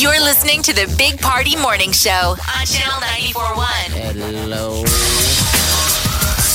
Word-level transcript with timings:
You're 0.00 0.18
listening 0.24 0.62
to 0.62 0.72
the 0.72 0.88
Big 0.96 1.20
Party 1.20 1.56
Morning 1.56 1.92
Show 1.92 2.32
on 2.32 2.64
Channel 2.64 3.04
941. 3.36 4.16
Hello. 4.32 4.80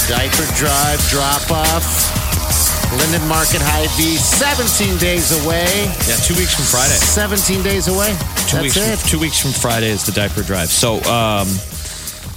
Diaper 0.10 0.50
drive, 0.58 0.98
drop 1.14 1.52
off. 1.52 1.86
Linden 2.98 3.22
Market 3.30 3.62
High 3.62 3.86
V, 4.02 4.18
17 4.18 4.98
days 4.98 5.30
away. 5.46 5.70
Yeah, 6.10 6.18
two 6.26 6.34
weeks 6.34 6.56
from 6.56 6.66
Friday. 6.66 6.98
17 6.98 7.62
days 7.62 7.88
away. 7.88 8.18
Two 8.50 8.58
That's 8.58 8.64
weeks. 8.64 8.78
it. 8.78 8.98
From, 8.98 9.10
two 9.10 9.20
weeks 9.20 9.40
from 9.40 9.52
Friday 9.52 9.90
is 9.92 10.04
the 10.08 10.12
diaper 10.12 10.42
drive. 10.42 10.70
So, 10.70 10.96
um, 11.04 11.46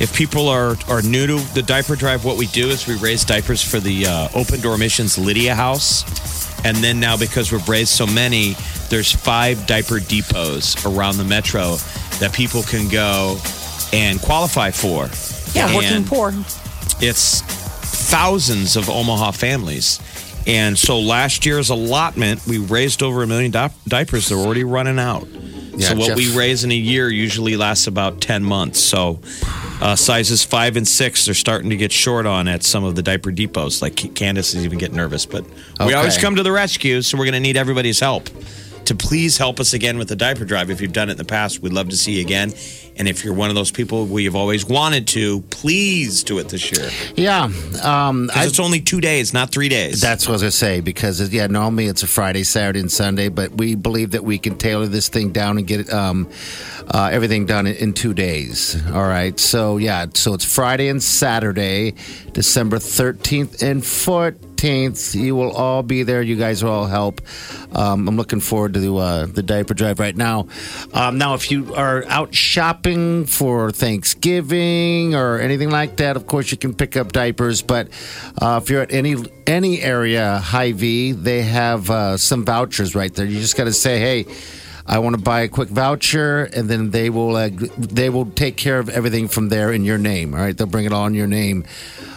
if 0.01 0.13
people 0.15 0.47
are 0.49 0.77
are 0.89 1.01
new 1.01 1.27
to 1.27 1.55
the 1.55 1.63
diaper 1.63 1.97
drive, 1.97 2.27
what 2.27 2.37
we 2.37 2.49
do 2.49 2.69
is 2.69 2.87
we 2.87 2.97
raise 2.97 3.25
diapers 3.25 3.63
for 3.63 3.81
the 3.81 4.07
uh, 4.07 4.29
Open 4.35 4.61
Door 4.61 4.77
Missions 4.77 5.17
Lydia 5.17 5.55
House, 5.55 6.05
and 6.65 6.77
then 6.79 7.01
now 7.01 7.17
because 7.17 7.53
we've 7.53 7.69
raised 7.69 7.91
so 7.91 8.07
many, 8.07 8.57
there's 8.89 9.13
five 9.13 9.67
diaper 9.67 10.01
depots 10.01 10.85
around 10.87 11.17
the 11.19 11.25
metro 11.25 11.77
that 12.19 12.33
people 12.33 12.63
can 12.63 12.89
go 12.89 13.39
and 13.93 14.21
qualify 14.21 14.71
for. 14.71 15.09
Yeah, 15.55 15.75
working 15.75 16.05
poor. 16.05 16.33
It's 17.01 17.43
thousands 17.43 18.77
of 18.77 18.89
Omaha 18.91 19.33
families. 19.33 20.01
And 20.47 20.79
so 20.79 20.99
last 20.99 21.45
year's 21.45 21.69
allotment, 21.71 22.47
we 22.47 22.59
raised 22.59 23.03
over 23.03 23.23
a 23.23 23.27
million 23.27 23.51
di- 23.51 23.71
diapers. 23.87 24.29
They're 24.29 24.39
already 24.39 24.65
running 24.65 24.99
out. 24.99 25.27
Yeah, 25.29 25.89
so 25.89 25.97
what 25.97 26.07
Jeff- 26.09 26.17
we 26.17 26.35
raise 26.37 26.65
in 26.65 26.73
a 26.73 26.75
year 26.75 27.09
usually 27.09 27.57
lasts 27.57 27.87
about 27.87 28.21
10 28.21 28.43
months. 28.43 28.81
So 28.81 29.21
uh, 29.81 29.95
sizes 29.97 30.45
five 30.45 30.77
and 30.77 30.87
six, 30.87 31.25
they're 31.25 31.35
starting 31.35 31.71
to 31.71 31.77
get 31.77 31.93
short 31.93 32.27
on 32.27 32.49
at 32.49 32.63
some 32.63 32.85
of 32.85 32.97
the 32.97 33.03
diaper 33.03 33.31
depots. 33.31 33.81
Like 33.83 33.97
Candace 34.15 34.55
is 34.55 34.65
even 34.65 34.79
getting 34.79 34.97
nervous. 34.97 35.27
But 35.27 35.45
we 35.87 35.95
always 35.95 36.17
come 36.19 36.37
to 36.37 36.43
the 36.43 36.53
rescue, 36.53 37.03
so 37.03 37.17
we're 37.19 37.25
going 37.25 37.35
to 37.35 37.41
need 37.41 37.57
everybody's 37.57 38.01
help. 38.01 38.29
To 38.87 38.95
please 38.95 39.37
help 39.37 39.61
us 39.61 39.75
again 39.75 39.99
with 39.99 40.09
the 40.09 40.17
diaper 40.17 40.47
drive. 40.47 40.71
If 40.71 40.81
you've 40.81 40.95
done 40.95 41.11
it 41.11 41.13
in 41.13 41.19
the 41.19 41.25
past, 41.25 41.61
we'd 41.61 41.75
love 41.75 41.91
to 41.91 41.97
see 41.97 42.13
you 42.13 42.23
again. 42.23 42.55
And 42.99 43.07
if 43.07 43.25
you're 43.25 43.35
one 43.35 43.49
of 43.49 43.55
those 43.55 43.71
people 43.71 44.07
we've 44.07 44.35
always 44.35 44.67
wanted 44.67 45.07
to, 45.09 45.43
please 45.43 46.25
do 46.25 46.39
it 46.39 46.49
this 46.49 46.73
year. 46.73 46.91
Yeah. 47.15 47.45
Um, 47.83 48.31
I, 48.35 48.47
it's 48.47 48.59
only 48.59 48.81
two 48.81 49.01
days, 49.01 49.33
not 49.33 49.51
three 49.53 49.69
days. 49.69 50.01
that's 50.01 50.27
what 50.27 50.33
I 50.33 50.35
was 50.35 50.43
going 50.43 50.51
to 50.51 50.57
say 50.57 50.81
because, 50.81 51.33
yeah, 51.33 51.47
normally 51.47 51.87
it's 51.87 52.03
a 52.03 52.07
Friday, 52.07 52.43
Saturday, 52.43 52.81
and 52.81 52.91
Sunday, 52.91 53.29
but 53.29 53.53
we 53.53 53.75
believe 53.75 54.11
that 54.13 54.25
we 54.25 54.39
can 54.39 54.57
tailor 54.59 54.87
this 54.87 55.09
thing 55.09 55.31
down 55.31 55.59
and 55.59 55.67
get 55.67 55.93
um, 55.93 56.29
uh, 56.89 57.11
everything 57.13 57.47
done 57.47 57.67
in, 57.67 57.77
in 57.77 57.93
two 57.93 58.15
days. 58.15 58.77
All 58.89 59.07
right. 59.07 59.39
So, 59.39 59.77
yeah, 59.77 60.07
so 60.15 60.35
it's 60.35 60.45
Friday 60.45 60.89
and 60.89 61.03
Saturday, 61.03 61.95
December 62.33 62.79
13th 62.79 63.63
and 63.63 63.83
14th. 63.83 65.15
You 65.15 65.37
will 65.37 65.53
all 65.53 65.83
be 65.83 66.03
there. 66.03 66.21
You 66.21 66.37
guys 66.37 66.65
will 66.65 66.73
all 66.73 66.87
help. 66.87 67.21
Um, 67.73 68.09
I'm 68.09 68.17
looking 68.17 68.41
forward 68.41 68.75
to 68.75 68.99
uh, 68.99 69.27
the 69.27 69.43
diaper 69.43 69.75
drive 69.75 70.01
right 70.01 70.17
now. 70.17 70.49
Um, 70.93 71.19
now, 71.19 71.35
if 71.35 71.51
you 71.51 71.75
are 71.75 72.05
out 72.07 72.35
shopping 72.35 72.88
for 73.27 73.71
Thanksgiving 73.71 75.15
or 75.15 75.39
anything 75.39 75.71
like 75.71 75.97
that, 75.97 76.17
of 76.17 76.27
course 76.27 76.51
you 76.51 76.57
can 76.57 76.75
pick 76.75 76.97
up 76.97 77.13
diapers. 77.13 77.63
But 77.63 77.89
uh, 78.41 78.61
if 78.63 78.71
you're 78.71 78.83
at 78.83 78.93
any 78.93 79.17
any 79.47 79.81
area, 79.81 80.39
Hy-Vee, 80.39 81.13
they 81.13 81.43
have 81.43 81.91
uh, 81.91 82.17
some 82.17 82.45
vouchers 82.45 82.95
right 82.95 83.15
there. 83.15 83.27
You 83.27 83.41
just 83.41 83.57
got 83.57 83.65
to 83.65 83.73
say, 83.73 83.99
hey. 83.99 84.27
I 84.91 85.01
want 85.01 85.17
to 85.17 85.21
buy 85.21 85.43
a 85.43 85.49
quick 85.49 85.69
voucher, 85.69 86.45
and 86.45 86.67
then 86.67 86.91
they 86.91 87.11
will 87.11 87.37
uh, 87.37 87.51
they 87.77 88.09
will 88.09 88.25
take 88.25 88.57
care 88.57 88.79
of 88.79 88.89
everything 88.89 89.29
from 89.29 89.51
there 89.51 89.71
in 89.71 89.85
your 89.85 89.99
name. 89.99 90.33
All 90.33 90.41
right, 90.41 90.57
they'll 90.57 90.67
bring 90.67 90.87
it 90.87 90.95
all 90.95 91.07
in 91.07 91.13
your 91.13 91.27
name. 91.27 91.67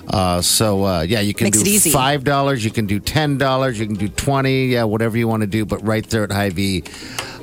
Uh, 0.07 0.41
so 0.41 0.85
uh, 0.85 1.01
yeah, 1.01 1.19
you 1.19 1.33
can 1.33 1.47
Makes 1.47 1.63
do 1.63 1.91
five 1.91 2.23
dollars, 2.23 2.63
you 2.63 2.71
can 2.71 2.85
do 2.85 3.01
ten 3.01 3.37
dollars, 3.37 3.77
you 3.77 3.85
can 3.85 3.97
do 3.97 4.07
twenty, 4.07 4.67
yeah, 4.67 4.85
whatever 4.85 5.17
you 5.17 5.27
want 5.27 5.41
to 5.41 5.47
do. 5.47 5.65
But 5.65 5.85
right 5.85 6.09
there 6.09 6.23
at 6.23 6.31
Hy-Vee, 6.31 6.85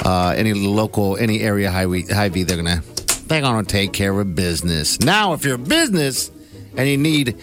uh, 0.02 0.32
any 0.34 0.54
local, 0.54 1.18
any 1.18 1.40
area 1.40 1.70
Hy-Vee, 1.70 2.06
High 2.06 2.30
V, 2.30 2.44
they're 2.44 2.56
gonna 2.56 2.82
they're 3.28 3.40
gonna 3.40 3.64
take 3.64 3.92
care 3.92 4.18
of 4.18 4.34
business. 4.34 5.00
Now, 5.00 5.32
if 5.32 5.44
you're 5.44 5.56
a 5.56 5.58
business 5.58 6.30
and 6.76 6.88
you 6.88 6.96
need 6.96 7.36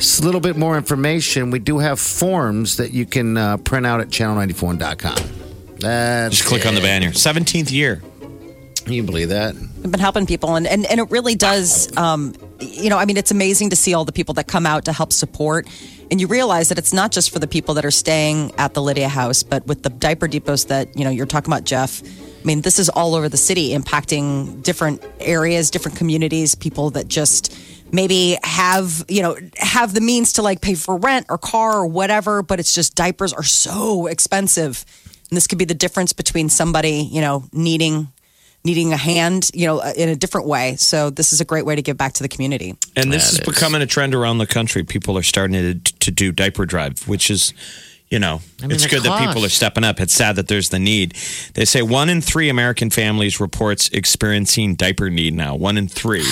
a 0.00 0.24
little 0.24 0.40
bit 0.40 0.56
more 0.56 0.76
information, 0.76 1.50
we 1.50 1.58
do 1.58 1.78
have 1.78 2.00
forms 2.00 2.76
that 2.78 2.92
you 2.92 3.06
can 3.06 3.36
uh, 3.36 3.56
print 3.58 3.86
out 3.86 4.00
at 4.00 4.08
channel94.com. 4.08 5.16
That's 5.78 6.36
Just 6.36 6.48
click 6.48 6.66
on 6.66 6.74
the 6.74 6.80
banner. 6.80 7.10
17th 7.10 7.72
year. 7.72 8.02
Can 8.84 8.92
you 8.94 9.02
believe 9.02 9.28
that? 9.28 9.54
I've 9.54 9.90
been 9.90 10.00
helping 10.00 10.26
people, 10.26 10.56
and, 10.56 10.66
and, 10.66 10.84
and 10.86 11.00
it 11.00 11.10
really 11.10 11.34
does. 11.34 11.94
Um, 11.96 12.34
you 12.60 12.90
know, 12.90 12.98
I 12.98 13.04
mean, 13.04 13.16
it's 13.16 13.30
amazing 13.30 13.70
to 13.70 13.76
see 13.76 13.94
all 13.94 14.04
the 14.04 14.12
people 14.12 14.34
that 14.34 14.46
come 14.46 14.66
out 14.66 14.86
to 14.86 14.92
help 14.92 15.12
support. 15.12 15.68
And 16.10 16.20
you 16.20 16.26
realize 16.26 16.70
that 16.70 16.78
it's 16.78 16.92
not 16.92 17.12
just 17.12 17.30
for 17.30 17.38
the 17.38 17.46
people 17.46 17.74
that 17.74 17.84
are 17.84 17.90
staying 17.92 18.52
at 18.58 18.74
the 18.74 18.82
Lydia 18.82 19.08
House, 19.08 19.42
but 19.42 19.66
with 19.66 19.82
the 19.82 19.90
diaper 19.90 20.26
depots 20.26 20.64
that 20.64 20.96
you 20.98 21.04
know 21.04 21.10
you're 21.10 21.26
talking 21.26 21.52
about, 21.52 21.64
Jeff. 21.64 22.02
I 22.40 22.44
mean, 22.44 22.62
this 22.62 22.78
is 22.78 22.88
all 22.88 23.14
over 23.14 23.28
the 23.28 23.36
city, 23.36 23.70
impacting 23.70 24.62
different 24.62 25.04
areas, 25.20 25.70
different 25.70 25.98
communities, 25.98 26.54
people 26.54 26.90
that 26.90 27.06
just 27.06 27.54
maybe 27.92 28.38
have 28.42 29.04
you 29.08 29.20
know 29.20 29.36
have 29.56 29.92
the 29.94 30.00
means 30.00 30.34
to 30.34 30.42
like 30.42 30.60
pay 30.60 30.74
for 30.74 30.96
rent 30.96 31.26
or 31.28 31.38
car 31.38 31.80
or 31.80 31.86
whatever, 31.86 32.42
but 32.42 32.58
it's 32.58 32.74
just 32.74 32.94
diapers 32.94 33.32
are 33.32 33.42
so 33.42 34.06
expensive, 34.06 34.84
and 35.28 35.36
this 35.36 35.46
could 35.46 35.58
be 35.58 35.64
the 35.64 35.74
difference 35.74 36.12
between 36.12 36.48
somebody 36.48 37.08
you 37.12 37.20
know 37.20 37.44
needing 37.52 38.08
needing 38.62 38.92
a 38.92 38.96
hand, 38.96 39.50
you 39.54 39.66
know, 39.66 39.80
in 39.80 40.08
a 40.08 40.16
different 40.16 40.46
way. 40.46 40.76
So 40.76 41.08
this 41.08 41.32
is 41.32 41.40
a 41.40 41.46
great 41.46 41.64
way 41.64 41.76
to 41.76 41.82
give 41.82 41.96
back 41.96 42.12
to 42.14 42.22
the 42.22 42.28
community. 42.28 42.76
And 42.94 43.10
this 43.10 43.24
That 43.24 43.32
is 43.32 43.38
is. 43.40 43.46
becoming 43.46 43.80
a 43.80 43.86
trend 43.86 44.14
around 44.14 44.36
the 44.36 44.46
country. 44.46 44.84
People 44.84 45.16
are 45.16 45.22
starting 45.22 45.80
to, 45.80 45.92
to 46.00 46.10
do 46.10 46.30
diaper 46.30 46.66
drive, 46.66 47.08
which 47.08 47.30
is, 47.30 47.54
you 48.10 48.18
know, 48.18 48.40
I 48.60 48.66
mean, 48.66 48.72
it's 48.72 48.86
good 48.86 49.04
that 49.04 49.26
people 49.26 49.44
are 49.44 49.48
stepping 49.48 49.84
up. 49.84 50.00
It's 50.00 50.12
sad 50.12 50.34
that 50.36 50.48
there's 50.48 50.70
the 50.70 50.80
need. 50.80 51.14
They 51.54 51.64
say 51.64 51.80
one 51.80 52.10
in 52.10 52.20
three 52.20 52.48
American 52.48 52.90
families 52.90 53.38
reports 53.38 53.88
experiencing 53.90 54.74
diaper 54.74 55.08
need 55.10 55.34
now. 55.34 55.54
One 55.54 55.78
in 55.78 55.86
three 55.86 56.26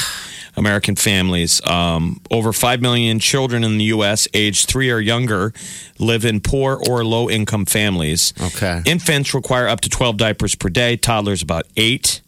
American 0.57 0.97
families. 0.97 1.65
Um, 1.65 2.21
over 2.31 2.53
5 2.53 2.83
million 2.83 3.21
children 3.21 3.63
in 3.63 3.79
the 3.79 3.85
U.S., 3.85 4.27
aged 4.35 4.69
three 4.69 4.91
or 4.91 4.99
younger, 4.99 5.53
live 6.01 6.25
in 6.25 6.41
poor 6.41 6.83
or 6.89 7.05
low 7.05 7.31
income 7.31 7.65
families. 7.65 8.35
Okay. 8.41 8.83
Infants 8.85 9.33
require 9.33 9.69
up 9.69 9.81
to 9.83 9.89
12 9.89 10.17
diapers 10.17 10.57
per 10.57 10.69
day, 10.69 10.97
toddlers 10.97 11.43
about 11.43 11.65
eight. 11.77 12.21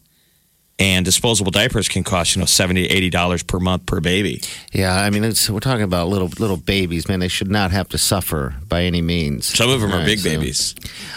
And 0.81 1.05
disposable 1.05 1.51
diapers 1.51 1.89
can 1.91 2.03
cost, 2.03 2.35
you 2.35 2.41
know, 2.41 2.47
70 2.47 2.89
to 2.89 3.11
$80 3.11 3.47
per 3.47 3.61
month 3.61 3.85
per 3.85 4.01
baby. 4.01 4.41
Yeah, 4.73 4.95
I 4.95 5.11
mean, 5.11 5.25
it's, 5.25 5.49
we're 5.51 5.61
talking 5.61 5.83
about 5.85 6.09
little 6.09 6.29
little 6.39 6.57
babies, 6.57 7.07
man. 7.07 7.21
They 7.21 7.29
should 7.29 7.51
not 7.51 7.71
have 7.71 7.89
to 7.91 7.99
suffer 7.99 8.55
by 8.67 8.85
any 8.85 9.03
means. 9.03 9.47
Some 9.47 9.69
of 9.69 9.81
them 9.83 9.91
All 9.91 9.97
are 9.97 9.99
right, 10.01 10.07
big 10.07 10.21
so- 10.21 10.31
babies. 10.31 10.75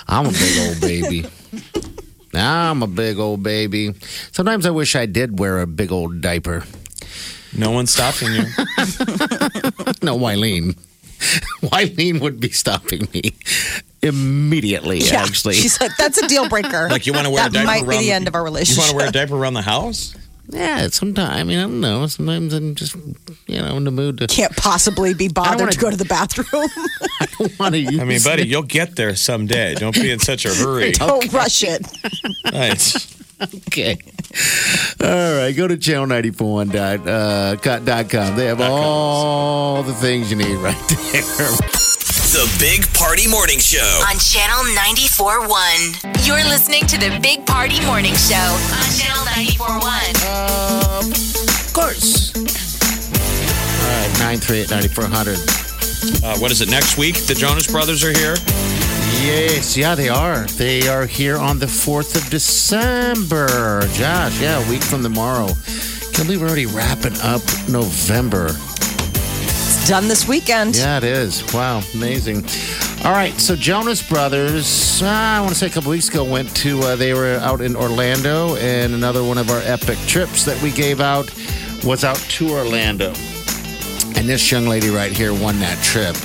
I'm 0.07 0.25
a 0.25 0.31
big 0.31 0.67
old 0.67 0.81
baby. 0.81 1.25
I'm 2.35 2.83
a 2.83 2.87
big 2.87 3.19
old 3.19 3.41
baby. 3.41 3.93
Sometimes 4.31 4.65
I 4.65 4.71
wish 4.71 4.95
I 4.97 5.05
did 5.05 5.39
wear 5.39 5.61
a 5.61 5.67
big 5.67 5.91
old 5.91 6.19
diaper. 6.19 6.65
No 7.55 7.71
one's 7.71 7.91
stopping 7.91 8.33
you. 8.33 8.43
No, 10.01 10.17
Wileen. 10.17 10.75
Wileen 11.61 12.19
would 12.19 12.39
be 12.41 12.49
stopping 12.49 13.07
me 13.13 13.33
immediately, 14.03 15.01
actually. 15.11 15.55
she's 15.55 15.79
like, 15.79 15.95
that's 15.97 16.21
a 16.21 16.27
deal 16.27 16.49
breaker. 16.49 16.87
Like 16.93 17.07
you 17.07 17.13
want 17.13 17.25
to 17.25 17.31
wear 17.31 17.43
that 17.43 17.49
a 17.49 17.53
diaper 17.53 17.65
might 17.65 17.81
be 17.83 17.87
around 17.87 18.01
the 18.01 18.11
end 18.11 18.27
of 18.27 18.35
our 18.35 18.43
relationship. 18.43 18.75
You 18.75 18.81
want 18.81 18.91
to 18.91 18.97
wear 18.97 19.07
a 19.07 19.11
diaper 19.11 19.35
around 19.35 19.53
the 19.55 19.61
house? 19.61 20.15
yeah, 20.49 20.87
sometimes, 20.89 21.35
I 21.35 21.43
mean, 21.43 21.57
I 21.57 21.63
don't 21.63 21.81
know. 21.81 22.05
Sometimes 22.07 22.53
I'm 22.53 22.75
just, 22.75 22.95
you 23.47 23.61
know, 23.61 23.77
in 23.77 23.85
the 23.85 23.91
mood 23.91 24.17
to. 24.19 24.27
Can't 24.27 24.55
possibly 24.55 25.13
be 25.13 25.29
bothered 25.29 25.59
wanna- 25.59 25.71
to 25.71 25.79
go 25.79 25.89
to 25.89 25.97
the 25.97 26.05
bathroom. 26.05 26.47
want 27.59 27.73
to 27.73 27.79
use 27.79 27.99
I 27.99 28.03
mean, 28.03 28.21
buddy, 28.23 28.47
you'll 28.47 28.63
get 28.63 28.95
there 28.95 29.15
someday. 29.15 29.75
Don't 29.75 29.95
be 29.95 30.11
in 30.11 30.19
such 30.19 30.45
a 30.45 30.53
hurry. 30.53 30.91
Don't 30.91 31.31
rush 31.31 31.63
it. 31.63 31.85
Right. 32.51 33.09
Okay. 33.67 33.97
All 35.01 35.37
right. 35.37 35.55
Go 35.55 35.67
to 35.67 35.77
channel94.com. 35.77 37.07
Uh, 37.07 38.35
they 38.35 38.45
have 38.45 38.61
all 38.61 39.83
the 39.83 39.93
things 39.93 40.29
you 40.29 40.37
need 40.37 40.55
right 40.57 40.77
there. 40.87 41.92
The 42.33 42.49
Big 42.59 42.91
Party 42.95 43.27
Morning 43.27 43.59
Show. 43.59 44.01
On 44.09 44.17
Channel 44.17 44.63
94.1. 44.73 46.25
You're 46.25 46.43
listening 46.49 46.87
to 46.87 46.97
the 46.97 47.19
Big 47.21 47.45
Party 47.45 47.79
Morning 47.85 48.15
Show 48.15 48.57
on 48.73 48.89
Channel 48.97 49.23
94.1. 49.37 51.13
Of 51.67 51.73
course. 51.75 52.33
All 52.35 52.41
right. 53.85 54.09
938 54.17 54.71
9400. 54.71 55.37
Uh, 56.25 56.35
what 56.39 56.49
is 56.49 56.61
it? 56.61 56.71
Next 56.71 56.97
week, 56.97 57.17
the 57.27 57.35
Jonas 57.35 57.67
Brothers 57.67 58.03
are 58.03 58.13
here. 58.17 58.33
Yes, 59.21 59.77
yeah, 59.77 59.93
they 59.93 60.09
are. 60.09 60.47
They 60.57 60.87
are 60.87 61.05
here 61.05 61.37
on 61.37 61.59
the 61.59 61.67
4th 61.67 62.15
of 62.15 62.27
December. 62.31 63.81
Josh, 63.93 64.41
yeah, 64.41 64.57
a 64.57 64.65
week 64.71 64.81
from 64.81 65.03
tomorrow. 65.03 65.49
Can't 66.13 66.25
believe 66.27 66.41
we're 66.41 66.47
already 66.47 66.65
wrapping 66.65 67.15
up 67.21 67.43
November. 67.69 68.55
It's 69.83 69.89
done 69.89 70.07
this 70.07 70.29
weekend. 70.29 70.77
Yeah, 70.77 70.95
it 70.95 71.03
is. 71.03 71.43
Wow, 71.53 71.81
amazing. 71.93 72.37
All 73.03 73.11
right, 73.11 73.33
so 73.33 73.53
Jonas 73.53 74.01
Brothers, 74.07 75.01
uh, 75.03 75.07
I 75.07 75.41
want 75.41 75.49
to 75.51 75.55
say 75.55 75.67
a 75.67 75.69
couple 75.69 75.91
weeks 75.91 76.07
ago, 76.07 76.23
went 76.23 76.55
to, 76.55 76.79
uh, 76.79 76.95
they 76.95 77.13
were 77.13 77.35
out 77.41 77.59
in 77.59 77.75
Orlando, 77.75 78.55
and 78.55 78.93
another 78.93 79.25
one 79.25 79.37
of 79.37 79.49
our 79.49 79.59
epic 79.65 79.97
trips 80.07 80.45
that 80.45 80.61
we 80.63 80.71
gave 80.71 81.01
out 81.01 81.29
was 81.83 82.05
out 82.05 82.15
to 82.15 82.49
Orlando. 82.51 83.07
And 84.15 84.25
this 84.25 84.49
young 84.49 84.67
lady 84.67 84.89
right 84.89 85.11
here 85.11 85.33
won 85.33 85.59
that 85.59 85.77
trip, 85.83 86.15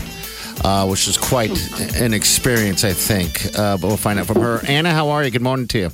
uh, 0.65 0.87
which 0.87 1.09
was 1.09 1.19
quite 1.19 1.51
an 1.97 2.15
experience, 2.15 2.85
I 2.85 2.93
think. 2.93 3.45
Uh, 3.59 3.77
but 3.77 3.89
we'll 3.89 3.97
find 3.97 4.21
out 4.21 4.27
from 4.27 4.41
her. 4.41 4.65
Anna, 4.69 4.93
how 4.93 5.09
are 5.09 5.25
you? 5.25 5.33
Good 5.33 5.43
morning 5.43 5.67
to 5.67 5.79
you. 5.81 5.91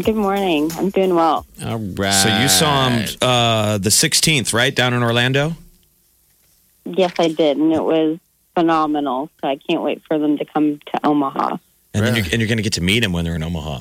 Good 0.00 0.14
morning. 0.14 0.70
I'm 0.76 0.90
doing 0.90 1.16
well. 1.16 1.46
All 1.64 1.78
right. 1.80 2.12
So 2.12 2.28
you 2.28 2.48
saw 2.48 2.90
him 2.90 3.08
uh, 3.20 3.78
the 3.78 3.90
16th, 3.90 4.54
right, 4.54 4.72
down 4.72 4.94
in 4.94 5.02
Orlando? 5.02 5.56
Yes, 6.96 7.12
I 7.18 7.28
did, 7.28 7.56
and 7.56 7.72
it 7.72 7.82
was 7.82 8.18
phenomenal. 8.54 9.30
So 9.40 9.48
I 9.48 9.56
can't 9.56 9.82
wait 9.82 10.02
for 10.06 10.18
them 10.18 10.38
to 10.38 10.44
come 10.44 10.78
to 10.94 11.06
Omaha. 11.06 11.56
And 11.94 12.04
then 12.06 12.14
you're, 12.16 12.24
and 12.32 12.40
you're 12.40 12.48
going 12.48 12.58
to 12.58 12.62
get 12.62 12.74
to 12.74 12.80
meet 12.80 13.00
them 13.00 13.12
when 13.12 13.24
they're 13.24 13.34
in 13.34 13.42
Omaha. 13.42 13.80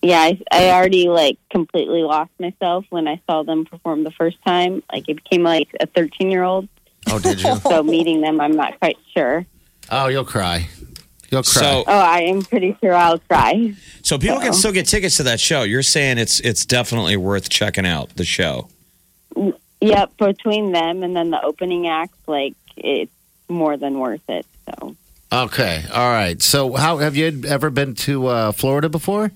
Yeah, 0.00 0.20
I, 0.20 0.40
I 0.52 0.70
already 0.70 1.08
like 1.08 1.38
completely 1.50 2.02
lost 2.02 2.30
myself 2.38 2.84
when 2.90 3.08
I 3.08 3.20
saw 3.28 3.42
them 3.42 3.64
perform 3.64 4.04
the 4.04 4.12
first 4.12 4.36
time. 4.46 4.82
Like 4.92 5.08
it 5.08 5.16
became 5.16 5.42
like 5.42 5.68
a 5.80 5.86
13 5.86 6.30
year 6.30 6.44
old. 6.44 6.68
Oh, 7.10 7.18
did 7.18 7.42
you? 7.42 7.56
So 7.62 7.82
meeting 7.82 8.20
them, 8.20 8.40
I'm 8.40 8.52
not 8.52 8.78
quite 8.78 8.96
sure. 9.16 9.44
oh, 9.90 10.06
you'll 10.06 10.24
cry. 10.24 10.68
You'll 11.30 11.42
cry. 11.42 11.60
So, 11.62 11.84
Oh, 11.86 11.98
I 11.98 12.20
am 12.22 12.42
pretty 12.42 12.76
sure 12.80 12.94
I'll 12.94 13.18
cry. 13.18 13.74
so 14.02 14.18
people 14.18 14.38
can 14.40 14.52
still 14.52 14.72
get 14.72 14.86
tickets 14.86 15.16
to 15.16 15.24
that 15.24 15.40
show. 15.40 15.62
You're 15.64 15.82
saying 15.82 16.18
it's 16.18 16.38
it's 16.40 16.64
definitely 16.64 17.16
worth 17.16 17.48
checking 17.48 17.84
out 17.86 18.14
the 18.16 18.24
show. 18.24 18.68
Yep, 19.80 20.16
between 20.16 20.72
them 20.72 21.02
and 21.02 21.14
then 21.14 21.30
the 21.30 21.40
opening 21.42 21.86
act, 21.86 22.14
like 22.26 22.54
it's 22.76 23.12
more 23.48 23.76
than 23.76 23.98
worth 23.98 24.28
it. 24.28 24.44
So 24.66 24.96
okay. 25.32 25.84
All 25.92 26.10
right. 26.10 26.40
So, 26.42 26.74
how 26.74 26.98
have 26.98 27.16
you 27.16 27.42
ever 27.46 27.70
been 27.70 27.94
to 27.96 28.26
uh, 28.26 28.52
Florida 28.52 28.88
before? 28.88 29.30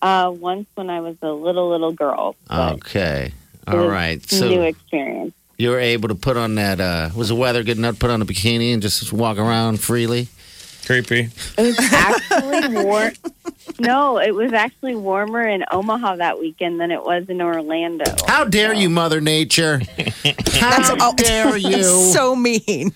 uh, 0.00 0.32
once 0.34 0.66
when 0.74 0.88
I 0.90 1.00
was 1.00 1.16
a 1.22 1.30
little 1.32 1.68
little 1.70 1.92
girl, 1.92 2.36
Okay. 2.50 3.32
All 3.66 3.76
right. 3.76 3.78
All 3.78 3.84
was 3.84 3.90
right. 3.92 4.32
a 4.32 4.48
new 4.48 4.54
So 4.56 4.62
experience. 4.62 5.34
you 5.58 5.70
were 5.70 5.78
able 5.80 6.08
to 6.08 6.14
put 6.14 6.36
on 6.36 6.54
that. 6.54 6.80
Uh, 6.80 7.10
was 7.16 7.28
the 7.28 7.34
weather 7.34 7.62
good 7.64 7.78
enough 7.78 7.94
to 7.96 8.00
put 8.00 8.10
on 8.10 8.22
a 8.22 8.24
bikini 8.24 8.72
and 8.72 8.80
just 8.80 9.12
walk 9.12 9.38
around 9.38 9.80
freely? 9.80 10.28
Creepy. 10.86 11.28
It 11.58 11.62
was 11.62 11.78
actually 11.92 12.84
warm. 12.84 13.12
No, 13.80 14.18
it 14.18 14.34
was 14.34 14.52
actually 14.52 14.96
warmer 14.96 15.42
in 15.46 15.64
Omaha 15.70 16.16
that 16.16 16.38
weekend 16.40 16.80
than 16.80 16.90
it 16.90 17.02
was 17.02 17.28
in 17.28 17.40
Orlando. 17.40 18.04
How 18.26 18.44
dare 18.44 18.74
you, 18.74 18.88
Mother 18.90 19.20
Nature? 19.20 19.80
How 20.54 21.12
dare 21.12 21.56
you? 21.56 21.82
so 21.82 22.34
mean. 22.34 22.92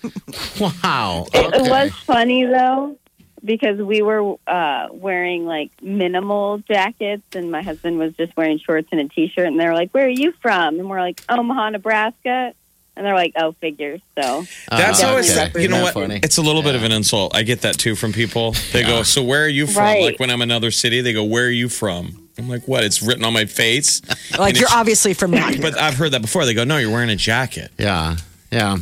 wow. 0.59 1.25
It 1.33 1.53
Okay. 1.53 1.69
was 1.69 1.91
funny 2.05 2.45
though 2.45 2.97
because 3.45 3.77
we 3.81 4.01
were 4.01 4.35
uh, 4.47 4.87
wearing 4.91 5.45
like 5.45 5.71
minimal 5.81 6.57
jackets, 6.59 7.23
and 7.33 7.51
my 7.51 7.61
husband 7.61 7.97
was 7.99 8.13
just 8.15 8.35
wearing 8.35 8.57
shorts 8.59 8.87
and 8.91 8.99
a 9.01 9.07
t-shirt. 9.07 9.47
And 9.47 9.59
they 9.59 9.65
were 9.67 9.73
like, 9.73 9.91
"Where 9.91 10.05
are 10.05 10.09
you 10.09 10.33
from?" 10.41 10.79
And 10.79 10.89
we're 10.89 11.01
like, 11.01 11.21
"Omaha, 11.29 11.69
Nebraska." 11.71 12.53
And 12.95 13.03
they're 13.05 13.15
like, 13.15 13.33
"Oh, 13.37 13.53
figures." 13.53 14.01
So 14.21 14.45
That's 14.69 15.01
Oh, 15.03 15.07
always, 15.09 15.35
okay. 15.35 15.49
you 15.61 15.67
know 15.67 15.77
Isn't 15.77 15.83
what? 15.83 15.93
funny? 15.95 16.19
It's 16.21 16.37
a 16.37 16.41
little 16.43 16.61
bit 16.61 16.75
of 16.75 16.83
an 16.83 16.91
insult. 16.91 17.35
I 17.35 17.41
get 17.43 17.61
that 17.61 17.79
too 17.79 17.95
from 17.95 18.13
people. 18.13 18.53
They 18.71 18.83
go, 18.83 19.01
So 19.03 19.23
where 19.23 19.43
are 19.43 19.47
you 19.47 19.65
from? 19.65 19.83
Right. 19.83 20.03
Like 20.03 20.19
when 20.19 20.29
I'm 20.29 20.41
in 20.43 20.51
another 20.51 20.69
city, 20.69 21.01
they 21.01 21.11
go, 21.13 21.23
Where 21.23 21.45
are 21.45 21.49
you 21.49 21.69
from? 21.69 22.27
I'm 22.37 22.47
like, 22.47 22.67
What? 22.67 22.83
It's 22.83 23.01
written 23.01 23.23
on 23.25 23.33
my 23.33 23.45
face. 23.45 24.01
Like 24.37 24.59
you're 24.59 24.69
obviously 24.71 25.13
from 25.15 25.31
not 25.39 25.53
here. 25.53 25.61
But 25.61 25.77
I've 25.79 25.95
heard 25.95 26.11
that 26.11 26.21
before. 26.21 26.45
They 26.45 26.53
go, 26.53 26.63
No, 26.65 26.77
you're 26.77 26.91
wearing 26.91 27.09
a 27.09 27.15
jacket. 27.15 27.71
Yeah. 27.79 28.17
Yeah. 28.51 28.77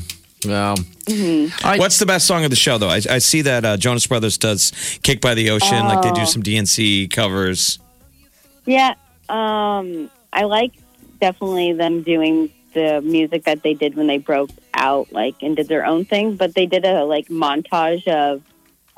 Well. 0.46 0.76
Mm-hmm. 0.76 1.66
I- 1.66 1.78
What's 1.78 1.98
the 2.00 2.06
best 2.06 2.28
song 2.28 2.44
of 2.44 2.50
the 2.50 2.56
show, 2.58 2.78
though? 2.78 2.90
I, 2.90 3.02
I 3.10 3.18
see 3.20 3.42
that 3.44 3.64
uh, 3.64 3.78
Jonas 3.78 4.08
Brothers 4.08 4.38
does 4.38 4.72
"Cake 5.04 5.22
by 5.22 5.36
the 5.36 5.50
Ocean," 5.52 5.86
like 5.86 6.02
they 6.02 6.12
do 6.12 6.26
some 6.26 6.42
DNCE 6.44 7.10
covers. 7.12 7.80
yeah, 8.66 8.96
um, 9.30 10.10
I 10.34 10.44
like 10.44 10.74
definitely 11.20 11.74
them 11.74 12.02
doing 12.04 12.50
the 12.74 13.02
music 13.02 13.44
that 13.46 13.64
they 13.64 13.74
did 13.74 13.96
when 13.96 14.08
they 14.08 14.18
broke 14.18 14.50
out, 14.74 15.12
like 15.12 15.36
and 15.42 15.56
did 15.56 15.68
their 15.68 15.86
own 15.86 16.06
thing. 16.06 16.36
But 16.36 16.54
they 16.56 16.66
did 16.66 16.86
a 16.86 17.04
like 17.06 17.28
montage 17.28 18.08
of 18.08 18.42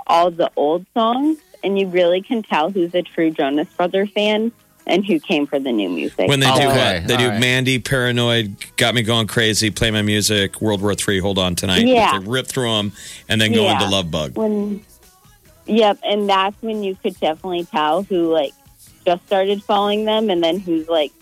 all 0.08 0.32
the 0.32 0.52
old 0.56 0.86
songs, 0.94 1.38
and 1.64 1.78
you 1.80 1.88
really 1.88 2.22
can 2.22 2.44
tell 2.44 2.70
who's 2.72 2.94
a 2.94 3.02
true 3.02 3.32
Jonas 3.32 3.68
Brother 3.76 4.06
fan 4.06 4.52
and 4.86 5.06
who 5.06 5.18
came 5.20 5.48
for 5.48 5.60
the 5.60 5.72
new 5.72 5.90
music. 5.90 6.28
When 6.28 6.42
they 6.42 6.46
do 6.48 6.52
Okay, 6.54 6.68
what? 7.00 7.08
They 7.08 7.14
all 7.14 7.20
do 7.20 7.30
right. 7.30 7.40
"Mandy," 7.40 7.80
"Paranoid," 7.80 8.56
"Got 8.76 8.96
Me 8.96 9.02
Going 9.02 9.28
Crazy," 9.28 9.70
"Play 9.72 9.92
My 9.92 10.02
Music," 10.02 10.62
"World 10.62 10.82
War 10.82 10.94
Three," 10.94 11.20
"Hold 11.20 11.40
On 11.40 11.56
Tonight." 11.56 11.88
Yeah. 11.88 12.20
They 12.20 12.26
rip 12.28 12.48
through 12.48 12.76
them 12.76 12.92
and 13.30 13.40
then 13.40 13.54
go 13.54 13.64
Yeah. 13.64 13.74
into 13.74 13.86
"Love 13.90 14.12
Bug." 14.12 14.38
when 14.38 14.84
yep 15.66 15.98
and 16.04 16.30
that's 16.30 16.62
when 16.62 16.84
you 16.84 16.94
could 17.02 17.18
definitely 17.22 17.64
tell 17.64 18.04
who 18.04 18.30
like 18.34 18.52
just 19.06 19.26
started 19.26 19.64
following 19.64 20.04
them 20.04 20.30
and 20.30 20.44
then 20.44 20.60
who's 20.60 20.90
like 20.90 21.14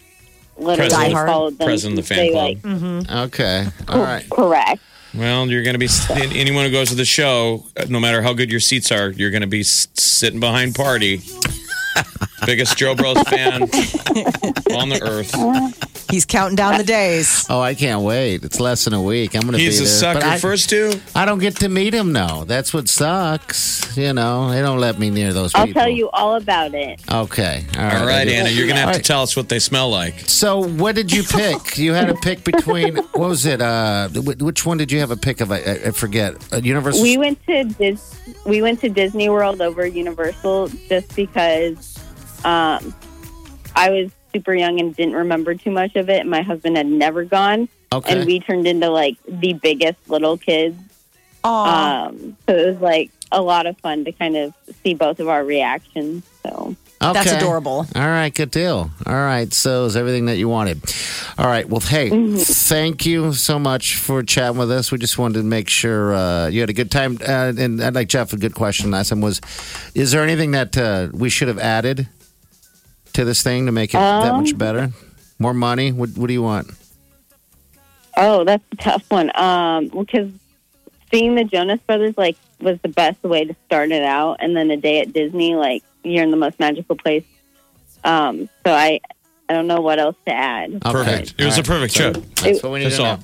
literally 0.58 0.90
President- 0.90 1.28
followed 1.28 1.58
them 1.58 1.66
President 1.68 2.00
of 2.00 2.08
the 2.08 2.16
since 2.16 2.20
fan 2.20 2.34
they, 2.34 2.56
club. 2.56 3.08
like 3.10 3.34
Okay. 3.34 3.68
All 3.88 4.00
right. 4.02 4.30
correct 4.30 4.82
Well, 5.14 5.50
you're 5.50 5.64
going 5.64 5.74
to 5.74 5.80
be 5.80 5.90
anyone 6.40 6.66
who 6.66 6.72
goes 6.72 6.90
to 6.90 6.96
the 6.96 7.06
show, 7.06 7.66
uh, 7.78 7.86
no 7.90 8.00
matter 8.00 8.22
how 8.22 8.34
good 8.34 8.50
your 8.52 8.60
seats 8.62 8.92
are, 8.92 9.10
you're 9.12 9.32
going 9.32 9.42
to 9.42 9.48
be 9.48 9.64
sitting 9.64 10.40
behind 10.40 10.74
party. 10.76 11.22
Biggest 12.46 12.76
Joe 12.78 12.96
Bros 12.96 13.22
fan 13.24 13.62
on 13.64 14.90
the 14.90 15.00
earth. 15.04 16.10
He's 16.10 16.26
counting 16.26 16.56
down 16.56 16.78
the 16.78 16.84
days. 16.84 17.46
Oh, 17.50 17.62
I 17.62 17.74
can't 17.76 18.02
wait. 18.02 18.44
It's 18.44 18.60
less 18.60 18.84
than 18.84 18.94
a 18.94 19.02
week. 19.02 19.36
I'm 19.36 19.42
going 19.42 19.54
to 19.54 19.58
be 19.60 19.66
He's 19.66 19.80
a 19.80 19.84
there. 19.84 19.92
sucker. 19.92 20.20
But 20.22 20.28
I, 20.28 20.38
First 20.40 20.70
two, 20.70 21.00
I 21.16 21.26
don't 21.26 21.40
get 21.40 21.58
to 21.58 21.70
meet 21.70 21.94
him, 21.94 22.12
though. 22.14 22.44
That's 22.46 22.74
what 22.74 22.90
sucks. 22.90 23.96
You 23.96 24.12
know, 24.14 24.50
they 24.50 24.62
don't 24.62 24.80
let 24.80 24.98
me 25.00 25.10
near 25.10 25.32
those 25.34 25.52
people. 25.52 25.62
i'll 25.62 25.68
people. 25.68 25.82
tell 25.84 25.90
you 25.90 26.10
all 26.10 26.36
about 26.36 26.74
it 26.74 27.00
Okay. 27.12 27.66
All 27.78 27.84
right. 27.84 27.96
all 28.02 28.06
right, 28.08 28.28
Anna, 28.28 28.50
you're 28.50 28.66
going 28.66 28.76
to 28.76 28.82
have 28.82 28.90
All 28.90 28.96
to 28.96 29.02
tell 29.02 29.22
us 29.22 29.38
what 29.38 29.48
they 29.48 29.60
smell 29.60 29.90
like. 29.90 30.20
So, 30.22 30.60
what 30.68 30.96
did 30.96 31.12
you 31.14 31.24
pick? 31.24 31.78
you 31.78 31.94
had 31.94 32.10
a 32.10 32.16
pick 32.16 32.44
between 32.44 32.96
what 32.96 33.30
was 33.30 33.46
it? 33.46 33.62
Uh, 33.62 34.10
wh- 34.10 34.42
which 34.42 34.66
one 34.66 34.78
did 34.78 34.92
you 34.92 35.00
have 35.00 35.12
a 35.12 35.18
pick 35.18 35.40
of? 35.42 35.52
I, 35.52 35.58
I 35.60 35.72
I 35.88 35.92
forget. 35.92 36.36
Uh, 36.52 36.58
Universal. 36.58 37.04
we 37.04 37.18
went 37.18 37.46
to 37.46 37.64
Dis- 37.66 38.16
we 38.46 38.62
went 38.62 38.80
to 38.82 38.90
disney 38.90 39.30
world 39.30 39.62
over 39.62 39.86
universal 39.86 40.68
just 40.90 41.16
because 41.16 41.81
um 42.46 42.94
i 43.76 43.90
was 43.90 44.12
super 44.34 44.54
young 44.54 44.80
and 44.80 44.96
didn't 44.96 45.16
remember 45.16 45.56
too 45.56 45.72
much 45.72 45.96
of 45.96 46.10
it 46.10 46.26
my 46.26 46.42
husband 46.42 46.78
had 46.78 46.88
never 46.88 47.24
gone 47.24 47.68
okay. 47.92 48.18
and 48.18 48.26
we 48.26 48.40
turned 48.40 48.66
into 48.68 48.90
like 48.90 49.18
the 49.28 49.54
biggest 49.54 49.98
little 50.10 50.38
kids 50.38 50.78
Aw. 51.44 52.08
Um, 52.08 52.38
so 52.48 52.56
it 52.56 52.68
was 52.68 52.82
like 52.82 53.12
a 53.32 53.42
lot 53.42 53.66
of 53.66 53.78
fun 53.80 54.06
to 54.06 54.12
kind 54.12 54.36
of 54.36 54.54
see 54.84 54.94
both 54.94 55.20
of 55.20 55.28
our 55.28 55.44
reactions. 55.44 56.24
So 56.44 56.76
That's 57.00 57.32
adorable. 57.32 57.88
All 57.96 58.02
right, 58.02 58.34
good 58.34 58.52
deal. 58.52 58.92
All 59.06 59.14
right, 59.14 59.52
so 59.52 59.86
is 59.86 59.96
everything 59.96 60.26
that 60.26 60.38
you 60.38 60.50
wanted. 60.50 60.82
All 61.38 61.48
right, 61.48 61.68
well, 61.68 61.80
hey, 61.80 62.10
thank 62.38 63.06
you 63.06 63.34
so 63.34 63.58
much 63.58 63.96
for 63.96 64.22
chatting 64.22 64.60
with 64.60 64.70
us. 64.72 64.92
We 64.92 64.98
just 64.98 65.18
wanted 65.18 65.40
to 65.40 65.46
make 65.46 65.70
sure 65.70 66.14
uh, 66.14 66.48
you 66.48 66.60
had 66.60 66.70
a 66.70 66.74
good 66.74 66.92
time. 66.92 67.18
Uh, 67.22 67.54
and 67.58 67.82
I'd 67.82 67.96
like 67.96 68.10
Jeff, 68.10 68.34
a 68.34 68.38
good 68.38 68.54
question 68.54 68.92
last 68.92 69.10
time 69.10 69.22
was 69.22 69.42
Is 69.96 70.12
there 70.12 70.24
anything 70.24 70.52
that 70.52 70.78
uh, 70.78 71.08
we 71.12 71.30
should 71.30 71.48
have 71.48 71.60
added 71.60 72.08
to 73.14 73.26
this 73.26 73.44
thing 73.44 73.66
to 73.66 73.72
make 73.72 73.94
it 73.94 73.98
that 73.98 74.34
much 74.34 74.58
better? 74.58 74.90
More 75.40 75.54
money? 75.54 75.92
What, 75.92 76.12
what 76.18 76.28
do 76.28 76.34
you 76.34 76.44
want? 76.44 76.72
oh, 78.18 78.44
that's 78.44 78.64
a 78.72 78.76
tough 78.76 79.10
one. 79.10 79.32
Um, 79.36 79.88
because 79.88 80.32
seeing 81.12 81.36
the 81.36 81.44
Jonas 81.44 81.80
Brothers 81.88 82.14
like 82.18 82.38
was 82.60 82.80
the 82.82 82.90
best 82.90 83.24
way 83.24 83.46
to 83.46 83.56
start 83.66 83.92
it 83.92 84.04
out, 84.04 84.38
and 84.40 84.56
then 84.56 84.70
a 84.72 84.78
day 84.78 85.00
at 85.02 85.14
Disney, 85.14 85.56
like 85.56 85.84
you're 86.04 86.24
in 86.24 86.32
the 86.32 86.38
most 86.38 86.60
magical 86.60 86.96
place. 86.96 87.24
Um, 88.04 88.50
so 88.66 88.74
I 88.74 89.00
I 89.50 89.54
don't 89.54 89.68
know 89.68 89.82
what 89.82 90.00
else 90.00 90.16
to 90.26 90.34
add. 90.34 90.72
Okay. 90.74 90.92
Perfect. 90.92 91.36
It 91.38 91.46
was 91.46 91.56
All 91.56 91.62
a 91.62 91.64
perfect 91.64 91.94
show. 91.94 92.12
That's 92.12 92.62
what 92.64 92.72
we 92.74 92.80
need 92.80 92.86
That's 92.86 92.98
to 92.98 93.04
all. 93.04 93.18
know. 93.18 93.24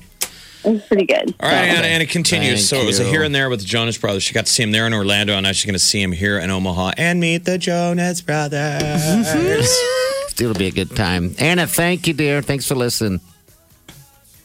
It 0.64 0.70
was 0.72 0.82
pretty 0.82 1.06
good. 1.06 1.34
All 1.40 1.48
right, 1.48 1.70
So- 1.70 1.76
Anna, 1.76 1.86
and 1.86 2.02
it 2.02 2.10
continues. 2.10 2.68
Thank 2.68 2.80
so 2.80 2.82
it 2.82 2.86
was 2.86 2.98
a 3.00 3.04
you. 3.04 3.10
here 3.10 3.22
and 3.22 3.34
there 3.34 3.48
with 3.48 3.60
the 3.60 3.66
Jonas 3.66 3.96
Brothers. 3.96 4.22
She 4.24 4.34
got 4.34 4.46
to 4.46 4.52
see 4.52 4.62
him 4.62 4.72
there 4.72 4.86
in 4.86 4.92
Orlando, 4.92 5.34
and 5.34 5.44
now 5.44 5.52
she's 5.52 5.64
going 5.64 5.74
to 5.74 5.78
see 5.78 6.02
him 6.02 6.12
here 6.12 6.38
in 6.38 6.50
Omaha 6.50 6.92
and 6.96 7.20
meet 7.20 7.44
the 7.44 7.58
Jonas 7.58 8.20
Brothers. 8.20 9.02
It'll 10.40 10.54
be 10.54 10.66
a 10.66 10.70
good 10.72 10.94
time. 10.94 11.34
Anna, 11.38 11.66
thank 11.66 12.06
you, 12.06 12.14
dear. 12.14 12.42
Thanks 12.42 12.64
for 12.66 12.74
listening. 12.76 13.20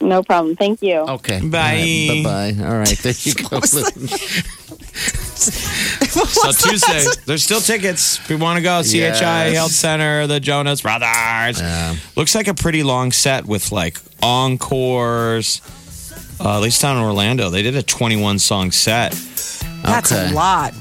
No 0.01 0.21
problem. 0.23 0.55
Thank 0.55 0.81
you. 0.81 0.97
Okay. 0.99 1.39
Bye. 1.39 2.23
Bye 2.23 2.23
bye. 2.23 2.65
All 2.67 2.77
right, 2.77 2.97
there 2.99 3.13
you 3.17 3.33
go. 3.49 3.59
so 5.33 6.51
Tuesday, 6.51 7.05
there's 7.25 7.43
still 7.43 7.61
tickets. 7.61 8.17
If 8.19 8.29
we 8.29 8.35
want 8.35 8.57
to 8.57 8.63
go, 8.63 8.81
CHI 8.81 8.95
Yes. 8.97 9.53
Health 9.55 9.71
Center, 9.71 10.27
the 10.27 10.39
Jonas 10.39 10.81
Brothers. 10.81 11.61
Looks 12.17 12.35
like 12.35 12.47
a 12.47 12.53
pretty 12.53 12.83
long 12.83 13.11
set 13.11 13.45
with 13.45 13.71
like 13.71 13.97
encores. 14.21 15.61
Uh, 16.43 16.55
at 16.57 16.61
least 16.61 16.81
down 16.81 16.97
in 16.97 17.03
Orlando, 17.03 17.49
they 17.49 17.61
did 17.61 17.75
a 17.75 17.83
21 17.83 18.37
song 18.39 18.71
set. 18.71 19.11
That's 19.83 20.11
Okay. 20.11 20.29
a 20.29 20.33
lot. 20.33 20.73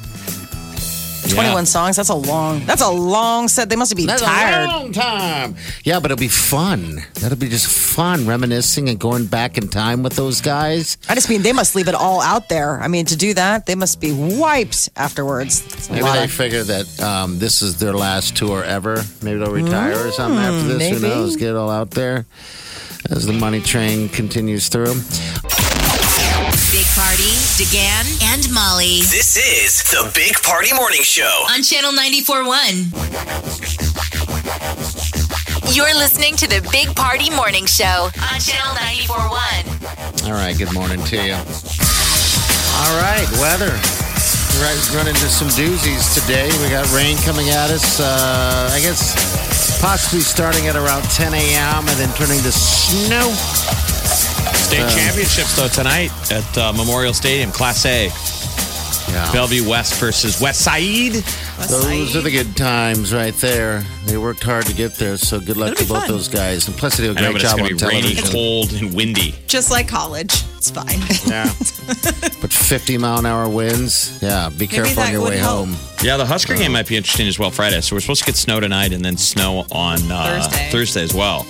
Yeah. 1.24 1.34
21 1.34 1.66
songs. 1.66 1.94
That's 1.96 2.08
a 2.08 2.14
long. 2.14 2.66
That's 2.66 2.82
a 2.82 2.90
long 2.90 3.46
set. 3.48 3.68
They 3.70 3.76
must 3.76 3.94
be 3.96 4.06
That's 4.06 4.20
tired. 4.20 4.64
a 4.68 4.72
long 4.72 4.92
time. 4.92 5.54
Yeah, 5.84 6.00
but 6.00 6.10
it'll 6.10 6.20
be 6.20 6.26
fun. 6.28 7.02
That'll 7.14 7.38
be 7.38 7.48
just 7.48 7.68
fun, 7.68 8.26
reminiscing 8.26 8.88
and 8.88 8.98
going 8.98 9.26
back 9.26 9.56
in 9.56 9.68
time 9.68 10.02
with 10.02 10.14
those 10.16 10.40
guys. 10.40 10.98
I 11.08 11.14
just 11.14 11.30
mean 11.30 11.42
they 11.42 11.52
must 11.52 11.76
leave 11.76 11.86
it 11.88 11.94
all 11.94 12.20
out 12.20 12.48
there. 12.48 12.80
I 12.82 12.88
mean, 12.88 13.06
to 13.06 13.16
do 13.16 13.34
that, 13.34 13.66
they 13.66 13.76
must 13.76 14.00
be 14.00 14.12
wiped 14.12 14.90
afterwards. 14.96 15.88
Maybe 15.88 16.02
they 16.02 16.24
of- 16.24 16.30
figure 16.32 16.64
that 16.64 17.00
um, 17.00 17.38
this 17.38 17.62
is 17.62 17.78
their 17.78 17.92
last 17.94 18.36
tour 18.36 18.64
ever. 18.64 19.02
Maybe 19.22 19.38
they'll 19.38 19.52
retire 19.52 20.06
or 20.06 20.10
something 20.10 20.40
after 20.40 20.66
this. 20.68 20.78
maybe. 20.78 20.96
Who 20.96 21.08
knows? 21.08 21.36
Get 21.36 21.50
it 21.50 21.56
all 21.56 21.70
out 21.70 21.92
there 21.92 22.26
as 23.10 23.26
the 23.26 23.32
money 23.32 23.60
train 23.60 24.08
continues 24.08 24.68
through. 24.68 24.94
Big 26.72 26.86
Party, 26.96 27.32
DeGan, 27.60 28.06
and 28.32 28.50
Molly 28.52 29.00
This 29.10 29.36
is 29.36 29.82
the 29.90 30.10
Big 30.14 30.34
Party 30.42 30.72
Morning 30.74 31.02
Show. 31.02 31.44
on 31.50 31.62
Channel 31.62 31.92
94.1. 31.92 32.92
You're 35.74 35.94
listening 35.94 36.36
to 36.36 36.46
the 36.48 36.66
Big 36.72 36.94
Party 36.96 37.30
Morning 37.30 37.66
Show 37.66 38.08
on 38.16 38.40
Channel 38.40 38.74
94.1. 38.76 40.26
All 40.26 40.32
right, 40.32 40.56
good 40.56 40.72
morning 40.72 41.02
to 41.04 41.16
you. 41.16 41.34
All 41.34 42.96
right, 43.00 43.26
weather. 43.40 43.72
We're 44.52 44.64
right, 44.68 44.94
run 44.94 45.08
into 45.08 45.28
some 45.28 45.48
doozies 45.48 46.14
today. 46.14 46.48
We 46.62 46.68
got 46.70 46.90
rain 46.92 47.16
coming 47.18 47.48
at 47.50 47.70
us. 47.70 48.00
Uh, 48.00 48.70
I 48.72 48.80
guess 48.80 49.12
possibly 49.82 50.20
starting 50.20 50.68
at 50.68 50.76
around 50.76 51.02
10 51.10 51.34
a.m. 51.34 51.88
and 51.88 51.98
then 51.98 52.08
turning 52.14 52.38
to 52.42 52.52
snow. 52.52 53.28
State 54.54 54.88
championships 54.96 55.56
though 55.56 55.66
tonight 55.66 56.10
at 56.30 56.56
uh, 56.56 56.72
Memorial 56.72 57.12
Stadium, 57.12 57.50
Class 57.50 57.84
A. 57.84 58.06
Yeah. 59.12 59.30
Bellevue 59.32 59.68
West 59.68 59.94
versus 60.00 60.40
West 60.40 60.62
Side. 60.62 61.12
Those 61.68 62.14
are 62.16 62.20
the 62.22 62.30
good 62.30 62.56
times 62.56 63.12
right 63.12 63.34
there. 63.34 63.84
They 64.06 64.16
worked 64.16 64.42
hard 64.44 64.66
to 64.66 64.74
get 64.74 64.94
there, 64.94 65.16
so 65.16 65.40
good 65.40 65.56
luck 65.56 65.72
It'll 65.72 65.84
to 65.84 65.92
both 65.92 66.02
fun. 66.02 66.10
those 66.10 66.28
guys. 66.28 66.68
And 66.68 66.76
plus, 66.76 66.96
they 66.96 67.02
do 67.04 67.10
a 67.10 67.12
I 67.12 67.20
know, 67.20 67.32
great 67.32 67.42
but 67.42 67.42
it's 67.42 67.50
job 67.50 67.58
going 67.58 67.72
on 67.72 67.78
to 67.78 67.84
be 67.86 67.90
rainy, 68.14 68.30
cold, 68.30 68.72
and 68.72 68.94
windy. 68.94 69.34
Just 69.48 69.70
like 69.70 69.88
college. 69.88 70.44
It's 70.62 70.70
fine. 70.70 71.00
Yeah. 71.32 71.50
but 72.40 72.52
50 72.52 72.98
mile 72.98 73.18
an 73.18 73.26
hour 73.26 73.48
winds. 73.48 74.18
Yeah, 74.22 74.48
be 74.50 74.66
careful 74.68 75.02
on 75.02 75.10
your 75.12 75.22
way 75.24 75.38
help. 75.38 75.66
home. 75.68 75.76
Yeah, 76.02 76.16
the 76.16 76.26
Husker 76.26 76.54
game 76.54 76.72
might 76.72 76.86
be 76.86 76.96
interesting 76.96 77.26
as 77.26 77.38
well 77.38 77.50
Friday. 77.50 77.80
So 77.80 77.96
we're 77.96 78.00
supposed 78.00 78.20
to 78.22 78.26
get 78.26 78.36
snow 78.36 78.60
tonight 78.60 78.92
and 78.92 79.04
then 79.04 79.16
snow 79.16 79.64
on 79.72 79.98
uh, 80.10 80.24
Thursday. 80.48 80.68
Thursday 80.70 81.02
as 81.02 81.14
well. 81.14 81.44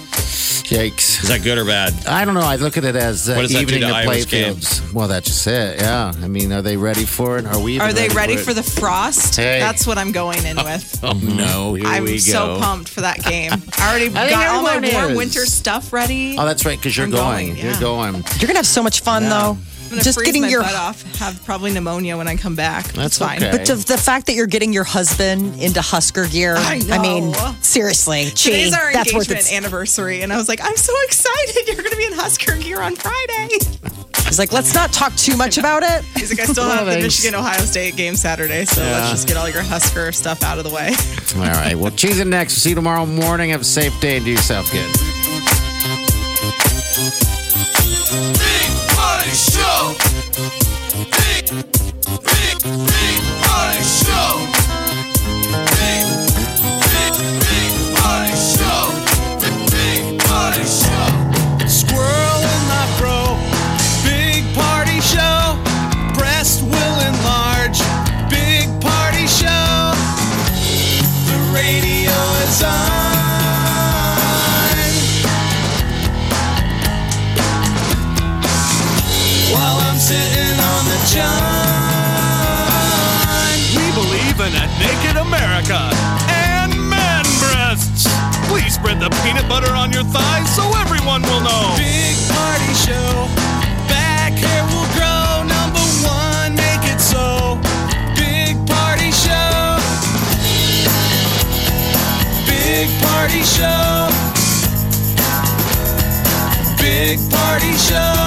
Yikes. 0.72 1.22
Is 1.22 1.28
that 1.28 1.42
good 1.42 1.58
or 1.58 1.64
bad? 1.64 1.92
I 2.06 2.24
don't 2.24 2.34
know. 2.34 2.40
I 2.40 2.56
look 2.56 2.76
at 2.78 2.84
it 2.84 2.96
as 2.96 3.28
uh, 3.28 3.34
What 3.34 3.42
does 3.42 3.52
that 3.52 3.58
do 3.58 3.62
evening 3.74 3.80
to 3.80 3.86
the 3.86 3.92
play 3.92 4.02
Iowa's 4.02 4.24
game? 4.26 4.54
fields. 4.54 4.92
Well, 4.92 5.08
that's 5.08 5.26
just 5.26 5.46
it. 5.46 5.80
Yeah. 5.80 6.12
I 6.22 6.28
mean, 6.28 6.52
are 6.52 6.62
they 6.62 6.76
ready 6.76 7.04
for 7.04 7.38
it? 7.38 7.46
Are 7.46 7.58
we? 7.58 7.74
even 7.74 7.86
Are 7.88 7.92
they 7.92 8.08
ready 8.10 8.34
it? 8.34 8.40
for 8.40 8.54
the 8.54 8.62
frost? 8.62 9.36
Hey. 9.36 9.58
That's 9.58 9.86
what 9.86 9.98
I'm 9.98 10.12
going 10.12 10.44
in 10.44 10.56
with. 10.56 10.90
Oh 11.04 11.14
no! 11.14 11.74
Here 11.74 11.84
I'm 11.86 12.04
we 12.04 12.12
go. 12.12 12.16
so 12.18 12.58
pumped 12.60 12.88
for 12.88 13.00
that 13.00 13.24
game. 13.24 13.50
I 13.76 13.90
already 13.90 14.08
think 14.10 14.30
got 14.30 14.46
all 14.54 14.62
my 14.62 14.76
everyone 14.76 14.94
warm 15.00 15.10
is. 15.12 15.16
winter 15.18 15.46
stuff 15.46 15.92
ready. 15.92 16.36
Oh, 16.38 16.44
that's 16.46 16.64
right. 16.64 16.78
Because 16.78 16.96
you're 16.96 17.06
I'm 17.06 17.10
going. 17.12 17.48
going, 17.56 17.58
You're 17.58 17.80
going. 17.80 18.14
You're 18.38 18.46
gonna 18.46 18.60
have 18.60 18.66
so 18.68 18.84
much 18.84 19.01
fun 19.02 19.24
though. 19.24 19.56
I'm 19.58 19.96
gonna 19.98 20.04
Just 20.04 20.16
freeze 20.18 20.26
getting 20.28 20.42
my 20.42 20.48
your 20.48 20.62
butt 20.62 20.74
off. 20.74 21.02
Have 21.18 21.44
probably 21.44 21.70
pneumonia 21.70 22.16
when 22.16 22.26
I 22.26 22.36
come 22.36 22.56
back. 22.56 22.86
That's 22.92 23.08
it's 23.08 23.18
fine. 23.18 23.42
okay. 23.42 23.50
But 23.50 23.66
the, 23.66 23.74
the 23.74 23.98
fact 23.98 24.24
that 24.26 24.32
you're 24.32 24.46
getting 24.46 24.72
your 24.72 24.84
husband 24.84 25.60
into 25.60 25.82
Husker 25.82 26.26
gear, 26.28 26.54
I 26.56 26.78
mean, 26.98 27.32
know. 27.32 27.54
seriously, 27.60 28.24
gee, 28.34 28.50
Today's 28.52 28.72
our 28.72 28.90
that's 28.90 29.12
worth 29.12 29.28
engagement 29.28 29.52
it. 29.52 29.56
anniversary, 29.56 30.22
and 30.22 30.32
I 30.32 30.38
was 30.38 30.48
like, 30.48 30.60
I'm 30.64 30.76
so 30.78 30.94
excited. 31.04 31.66
You're 31.66 31.76
going 31.76 31.90
to 31.90 31.96
be 31.98 32.06
in 32.06 32.14
Husker 32.14 32.56
gear 32.56 32.80
on 32.80 32.96
Friday. 32.96 33.48
He's 34.28 34.38
like, 34.38 34.50
let's 34.50 34.72
not 34.72 34.94
talk 34.94 35.14
too 35.16 35.36
much 35.36 35.58
about 35.58 35.82
it. 35.82 36.02
He's 36.16 36.30
like, 36.30 36.40
I 36.40 36.50
still 36.50 36.64
have 36.70 36.86
the 36.86 36.92
Thanks. 36.92 37.04
Michigan 37.20 37.34
Ohio 37.38 37.60
State 37.66 37.94
game 37.94 38.14
Saturday, 38.16 38.64
so 38.64 38.80
Yeah. 38.82 38.92
let's 38.92 39.10
just 39.10 39.28
get 39.28 39.36
all 39.36 39.46
your 39.50 39.60
Husker 39.62 40.10
stuff 40.12 40.42
out 40.42 40.56
of 40.56 40.64
the 40.64 40.70
way. 40.70 40.92
All 41.36 41.42
right. 41.52 41.74
Well, 41.74 41.90
cheese 41.90 42.18
it 42.18 42.26
next. 42.26 42.54
See 42.54 42.70
you 42.70 42.74
tomorrow 42.76 43.04
morning. 43.04 43.50
Have 43.50 43.60
a 43.60 43.64
safe 43.64 43.92
day 44.00 44.16
and 44.16 44.24
do 44.24 44.30
yourself 44.30 44.72
good. 44.72 44.88
Your 90.02 90.12
thighs 90.12 90.54
so 90.54 90.62
everyone 90.78 91.22
will 91.22 91.40
know. 91.40 91.74
Big 91.76 92.16
party 92.28 92.74
show. 92.74 93.28
Back 93.88 94.32
hair 94.32 94.64
will 94.64 94.88
grow. 94.96 95.44
Number 95.46 95.84
one, 96.02 96.54
make 96.54 96.84
it 96.90 97.00
so. 97.00 97.58
Big 98.16 98.56
party 98.66 99.10
show. 99.10 99.78
Big 102.46 102.88
party 103.02 103.42
show. 103.42 104.08
Big 106.78 107.18
party 107.30 107.72
show. 107.76 108.21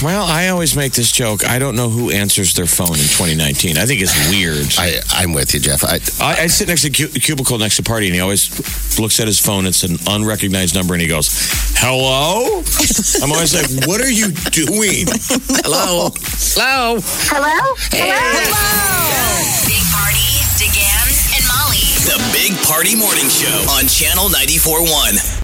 Well, 0.00 0.22
I 0.26 0.48
always 0.48 0.76
make 0.76 0.92
this 0.92 1.10
joke. 1.10 1.44
I 1.44 1.58
don't 1.58 1.74
know 1.74 1.88
who 1.88 2.10
answers 2.10 2.54
their 2.54 2.66
phone 2.66 2.94
in 2.94 3.08
2019. 3.10 3.76
I 3.76 3.84
think 3.84 4.00
it's 4.00 4.14
weird. 4.30 4.66
I, 4.78 5.00
I'm 5.10 5.32
with 5.32 5.52
you, 5.54 5.58
Jeff. 5.60 5.82
I, 5.82 5.98
I, 6.22 6.42
I 6.44 6.46
sit 6.46 6.68
next 6.68 6.82
to 6.82 6.90
cu- 6.90 7.08
cubicle 7.18 7.58
next 7.58 7.76
to 7.78 7.82
party, 7.82 8.06
and 8.06 8.14
he 8.14 8.20
always 8.20 8.46
looks 9.00 9.18
at 9.18 9.26
his 9.26 9.40
phone. 9.40 9.66
It's 9.66 9.82
an 9.82 9.96
unrecognized 10.06 10.76
number, 10.76 10.94
and 10.94 11.02
he 11.02 11.08
goes, 11.08 11.28
"Hello." 11.82 12.62
I'm 13.22 13.32
always 13.32 13.50
like, 13.54 13.88
"What 13.88 14.00
are 14.00 14.10
you 14.10 14.30
doing?" 14.54 15.10
hello. 15.66 16.14
Hello. 16.54 17.02
Hello? 17.26 17.74
Hello? 17.90 18.14
Hello! 18.38 19.34
Big 19.66 19.82
Party, 19.90 20.30
DeGan, 20.62 21.10
and 21.34 21.44
Molly. 21.50 21.82
The 22.06 22.22
Big 22.30 22.54
Party 22.62 22.94
Morning 22.94 23.26
Show 23.26 23.66
on 23.74 23.90
Channel 23.90 24.30
94.1. 24.30 25.34